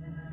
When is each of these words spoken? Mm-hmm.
Mm-hmm. 0.00 0.27